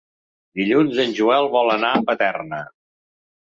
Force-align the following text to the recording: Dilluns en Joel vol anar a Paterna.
Dilluns 0.59 1.01
en 1.03 1.13
Joel 1.19 1.49
vol 1.57 1.69
anar 1.75 1.93
a 1.99 2.01
Paterna. 2.09 2.63